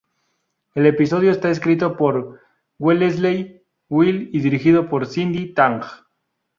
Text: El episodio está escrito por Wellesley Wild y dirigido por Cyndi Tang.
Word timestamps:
El 0.73 0.87
episodio 0.87 1.29
está 1.29 1.51
escrito 1.51 1.95
por 1.95 2.41
Wellesley 2.79 3.61
Wild 3.87 4.33
y 4.33 4.39
dirigido 4.39 4.89
por 4.89 5.05
Cyndi 5.05 5.53
Tang. 5.53 5.81